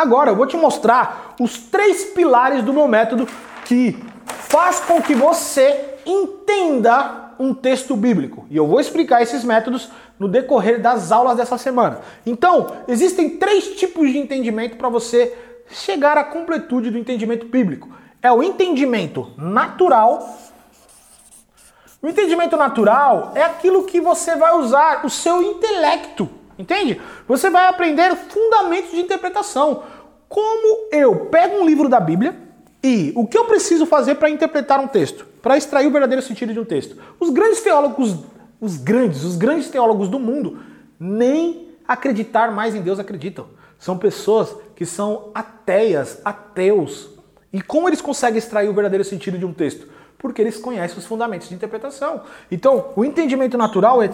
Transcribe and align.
Agora 0.00 0.30
eu 0.30 0.36
vou 0.36 0.46
te 0.46 0.56
mostrar 0.56 1.34
os 1.40 1.58
três 1.58 2.04
pilares 2.04 2.62
do 2.62 2.72
meu 2.72 2.86
método 2.86 3.26
que 3.64 3.98
faz 4.26 4.78
com 4.78 5.02
que 5.02 5.12
você 5.12 5.96
entenda 6.06 7.32
um 7.36 7.52
texto 7.52 7.96
bíblico. 7.96 8.46
E 8.48 8.56
eu 8.56 8.64
vou 8.64 8.78
explicar 8.78 9.22
esses 9.22 9.42
métodos 9.42 9.90
no 10.16 10.28
decorrer 10.28 10.80
das 10.80 11.10
aulas 11.10 11.36
dessa 11.36 11.58
semana. 11.58 11.98
Então, 12.24 12.68
existem 12.86 13.38
três 13.38 13.74
tipos 13.74 14.12
de 14.12 14.18
entendimento 14.18 14.76
para 14.76 14.88
você 14.88 15.36
chegar 15.68 16.16
à 16.16 16.22
completude 16.22 16.92
do 16.92 16.98
entendimento 16.98 17.46
bíblico. 17.46 17.90
É 18.22 18.30
o 18.30 18.40
entendimento 18.40 19.32
natural. 19.36 20.38
O 22.00 22.06
entendimento 22.06 22.56
natural 22.56 23.32
é 23.34 23.42
aquilo 23.42 23.82
que 23.82 24.00
você 24.00 24.36
vai 24.36 24.54
usar 24.58 25.04
o 25.04 25.10
seu 25.10 25.42
intelecto 25.42 26.37
Entende? 26.58 27.00
Você 27.26 27.48
vai 27.48 27.68
aprender 27.68 28.14
fundamentos 28.16 28.90
de 28.90 29.00
interpretação. 29.00 29.84
Como 30.28 30.88
eu 30.92 31.26
pego 31.26 31.56
um 31.56 31.66
livro 31.66 31.88
da 31.88 32.00
Bíblia 32.00 32.34
e 32.82 33.12
o 33.14 33.26
que 33.26 33.38
eu 33.38 33.44
preciso 33.44 33.86
fazer 33.86 34.16
para 34.16 34.28
interpretar 34.28 34.80
um 34.80 34.88
texto, 34.88 35.24
para 35.40 35.56
extrair 35.56 35.86
o 35.86 35.90
verdadeiro 35.90 36.22
sentido 36.22 36.52
de 36.52 36.60
um 36.60 36.64
texto. 36.64 36.96
Os 37.18 37.30
grandes 37.30 37.60
teólogos, 37.60 38.16
os 38.60 38.76
grandes, 38.76 39.24
os 39.24 39.36
grandes 39.36 39.68
teólogos 39.68 40.08
do 40.08 40.18
mundo, 40.18 40.58
nem 40.98 41.68
acreditar 41.86 42.50
mais 42.50 42.74
em 42.74 42.82
Deus 42.82 42.98
acreditam. 42.98 43.46
São 43.78 43.96
pessoas 43.96 44.54
que 44.74 44.84
são 44.84 45.30
ateias, 45.34 46.20
ateus. 46.24 47.08
E 47.52 47.62
como 47.62 47.88
eles 47.88 48.00
conseguem 48.00 48.38
extrair 48.38 48.68
o 48.68 48.74
verdadeiro 48.74 49.04
sentido 49.04 49.38
de 49.38 49.46
um 49.46 49.52
texto? 49.52 49.88
Porque 50.18 50.42
eles 50.42 50.58
conhecem 50.58 50.98
os 50.98 51.06
fundamentos 51.06 51.48
de 51.48 51.54
interpretação. 51.54 52.22
Então, 52.50 52.92
o 52.96 53.04
entendimento 53.04 53.56
natural 53.56 54.02
é 54.02 54.10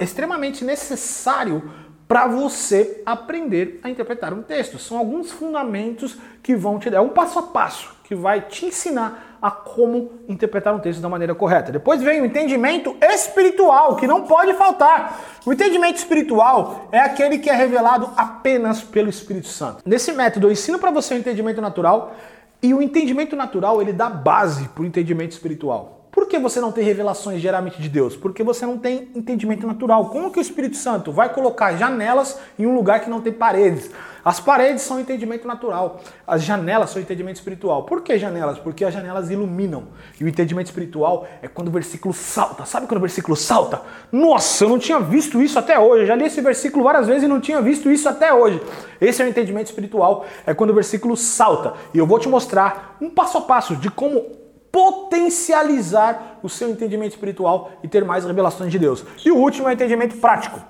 extremamente 0.00 0.64
necessário 0.64 1.70
para 2.08 2.26
você 2.26 3.02
aprender 3.06 3.80
a 3.82 3.88
interpretar 3.88 4.34
um 4.34 4.42
texto. 4.42 4.78
São 4.78 4.98
alguns 4.98 5.30
fundamentos 5.30 6.16
que 6.42 6.54
vão 6.54 6.78
te 6.78 6.90
dar, 6.90 6.98
é 6.98 7.00
um 7.00 7.08
passo 7.08 7.38
a 7.38 7.42
passo 7.42 7.94
que 8.04 8.14
vai 8.14 8.42
te 8.42 8.66
ensinar 8.66 9.38
a 9.40 9.50
como 9.50 10.20
interpretar 10.28 10.74
um 10.74 10.78
texto 10.78 11.00
da 11.00 11.08
maneira 11.08 11.34
correta. 11.34 11.72
Depois 11.72 12.02
vem 12.02 12.20
o 12.20 12.26
entendimento 12.26 12.94
espiritual, 13.00 13.96
que 13.96 14.06
não 14.06 14.24
pode 14.24 14.52
faltar. 14.52 15.18
O 15.46 15.52
entendimento 15.52 15.96
espiritual 15.96 16.88
é 16.92 16.98
aquele 16.98 17.38
que 17.38 17.48
é 17.48 17.54
revelado 17.54 18.10
apenas 18.14 18.82
pelo 18.82 19.08
Espírito 19.08 19.48
Santo. 19.48 19.82
Nesse 19.86 20.12
método 20.12 20.48
eu 20.48 20.52
ensino 20.52 20.78
para 20.78 20.90
você 20.90 21.14
o 21.14 21.16
entendimento 21.16 21.62
natural 21.62 22.14
e 22.62 22.72
o 22.72 22.80
entendimento 22.80 23.34
natural 23.34 23.82
ele 23.82 23.92
dá 23.92 24.08
base 24.08 24.68
para 24.68 24.82
o 24.82 24.86
entendimento 24.86 25.32
espiritual. 25.32 26.01
Por 26.12 26.26
que 26.28 26.38
você 26.38 26.60
não 26.60 26.70
tem 26.70 26.84
revelações 26.84 27.40
geralmente 27.40 27.80
de 27.80 27.88
Deus? 27.88 28.14
Porque 28.14 28.42
você 28.42 28.66
não 28.66 28.76
tem 28.76 29.08
entendimento 29.14 29.66
natural. 29.66 30.10
Como 30.10 30.30
que 30.30 30.38
o 30.38 30.42
Espírito 30.42 30.76
Santo 30.76 31.10
vai 31.10 31.32
colocar 31.32 31.74
janelas 31.74 32.38
em 32.58 32.66
um 32.66 32.74
lugar 32.74 33.00
que 33.00 33.08
não 33.08 33.22
tem 33.22 33.32
paredes? 33.32 33.90
As 34.22 34.38
paredes 34.38 34.82
são 34.82 35.00
entendimento 35.00 35.48
natural, 35.48 36.00
as 36.26 36.44
janelas 36.44 36.90
são 36.90 37.00
entendimento 37.00 37.36
espiritual. 37.36 37.84
Por 37.84 38.02
que 38.02 38.18
janelas? 38.18 38.58
Porque 38.58 38.84
as 38.84 38.92
janelas 38.92 39.30
iluminam. 39.30 39.88
E 40.20 40.22
o 40.22 40.28
entendimento 40.28 40.66
espiritual 40.66 41.26
é 41.40 41.48
quando 41.48 41.68
o 41.68 41.72
versículo 41.72 42.12
salta. 42.12 42.66
Sabe 42.66 42.86
quando 42.86 42.98
o 42.98 43.00
versículo 43.00 43.34
salta? 43.34 43.80
Nossa, 44.12 44.64
eu 44.64 44.68
não 44.68 44.78
tinha 44.78 45.00
visto 45.00 45.42
isso 45.42 45.58
até 45.58 45.78
hoje. 45.78 46.02
Eu 46.02 46.06
já 46.06 46.14
li 46.14 46.26
esse 46.26 46.42
versículo 46.42 46.84
várias 46.84 47.06
vezes 47.06 47.22
e 47.22 47.26
não 47.26 47.40
tinha 47.40 47.62
visto 47.62 47.90
isso 47.90 48.06
até 48.06 48.34
hoje. 48.34 48.60
Esse 49.00 49.22
é 49.22 49.24
o 49.24 49.28
entendimento 49.28 49.68
espiritual, 49.68 50.26
é 50.46 50.52
quando 50.52 50.70
o 50.70 50.74
versículo 50.74 51.16
salta. 51.16 51.72
E 51.94 51.98
eu 51.98 52.06
vou 52.06 52.18
te 52.18 52.28
mostrar 52.28 52.98
um 53.00 53.08
passo 53.08 53.38
a 53.38 53.40
passo 53.40 53.74
de 53.74 53.90
como 53.90 54.42
potencializar 54.72 56.38
o 56.42 56.48
seu 56.48 56.70
entendimento 56.70 57.12
espiritual 57.12 57.72
e 57.82 57.88
ter 57.88 58.04
mais 58.04 58.24
revelações 58.24 58.72
de 58.72 58.78
Deus. 58.78 59.04
E 59.24 59.30
o 59.30 59.36
último 59.36 59.68
é 59.68 59.70
o 59.70 59.74
entendimento 59.74 60.16
prático. 60.16 60.60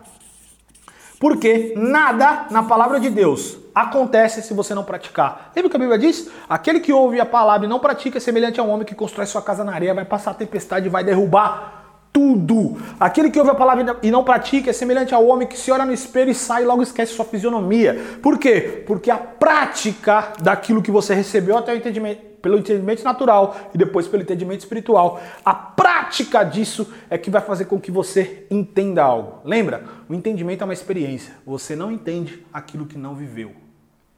Porque 1.21 1.73
nada 1.77 2.47
na 2.51 2.65
palavra 2.65 2.99
de 2.99 3.09
Deus 3.09 3.57
acontece 3.73 4.43
se 4.43 4.53
você 4.53 4.75
não 4.75 4.83
praticar. 4.83 5.53
Lembra 5.55 5.69
o 5.69 5.71
que 5.71 5.77
a 5.77 5.79
Bíblia 5.79 5.97
diz? 5.97 6.29
Aquele 6.49 6.81
que 6.81 6.93
ouve 6.93 7.21
a 7.21 7.25
palavra 7.25 7.65
e 7.65 7.69
não 7.71 7.79
pratica 7.79 8.19
é 8.19 8.21
semelhante 8.21 8.59
a 8.59 8.65
um 8.65 8.71
homem 8.71 8.85
que 8.85 8.93
constrói 8.95 9.25
sua 9.27 9.41
casa 9.41 9.63
na 9.63 9.73
areia, 9.73 9.95
vai 9.95 10.05
passar 10.05 10.33
a 10.33 10.35
tempestade 10.35 10.87
e 10.87 10.91
vai 10.91 11.05
derrubar 11.05 11.83
tudo. 12.13 12.77
Aquele 12.99 13.31
que 13.31 13.39
ouve 13.39 13.53
a 13.53 13.55
palavra 13.55 13.97
e 14.03 14.11
não 14.11 14.25
pratica 14.25 14.71
é 14.71 14.73
semelhante 14.73 15.15
ao 15.15 15.25
homem 15.25 15.47
que 15.47 15.57
se 15.57 15.71
olha 15.71 15.87
no 15.87 15.93
espelho 15.93 16.33
e 16.33 16.35
sai 16.35 16.65
e 16.65 16.67
logo 16.67 16.83
esquece 16.83 17.15
sua 17.15 17.25
fisionomia. 17.25 18.19
Por 18.21 18.37
quê? 18.37 18.83
Porque 18.85 19.09
a 19.09 19.17
prática 19.17 20.33
daquilo 20.43 20.83
que 20.83 20.91
você 20.91 21.15
recebeu 21.15 21.57
até 21.57 21.73
o 21.73 21.77
entendimento, 21.77 22.32
pelo 22.43 22.59
entendimento 22.59 23.05
natural 23.05 23.57
e 23.73 23.79
depois 23.79 24.09
pelo 24.09 24.23
entendimento 24.23 24.61
espiritual, 24.61 25.23
a 25.45 25.55
prática 25.55 26.43
disso 26.43 26.93
é 27.09 27.17
que 27.17 27.31
vai 27.31 27.41
fazer 27.41 27.67
com 27.67 27.81
que 27.81 27.91
você 27.91 28.45
entenda 28.51 29.03
algo. 29.03 29.39
Lembra? 29.45 29.85
O 30.09 30.15
entendimento 30.15 30.63
é 30.63 30.65
uma 30.65 30.75
experiência. 30.75 31.35
Você 31.47 31.77
não 31.77 31.91
entende 31.91 32.45
aquilo 32.53 32.85
que 32.85 32.99
não 32.99 33.15
viveu. 33.15 33.53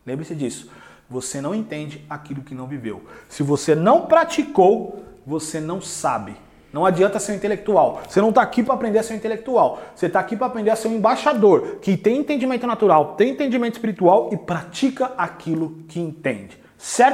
Lembre-se 0.07 0.35
disso. 0.35 0.71
Você 1.09 1.41
não 1.41 1.55
entende 1.55 2.05
aquilo 2.09 2.43
que 2.43 2.55
não 2.55 2.67
viveu. 2.67 3.03
Se 3.29 3.43
você 3.43 3.75
não 3.75 4.07
praticou, 4.07 5.05
você 5.27 5.61
não 5.61 5.81
sabe. 5.81 6.35
Não 6.73 6.85
adianta 6.85 7.21
ser 7.21 7.31
um 7.31 7.35
intelectual. 7.37 8.03
Você 8.09 8.21
não 8.21 8.31
está 8.31 8.43
aqui 8.43 8.61
para 8.61 8.75
aprender 8.75 8.99
a 8.99 9.03
ser 9.05 9.15
um 9.15 9.17
intelectual. 9.17 9.81
Você 9.95 10.06
está 10.06 10.19
aqui 10.19 10.37
para 10.37 10.49
aprender 10.49 10.71
a 10.71 10.77
ser 10.77 10.89
um 10.89 10.97
embaixador 10.97 11.79
que 11.81 11.97
tem 11.97 12.19
entendimento 12.19 12.67
natural, 12.67 13.15
tem 13.15 13.31
entendimento 13.31 13.75
espiritual 13.75 14.31
e 14.33 14.37
pratica 14.37 15.12
aquilo 15.17 15.79
que 15.87 16.01
entende. 16.01 16.59
Certo? 16.77 17.12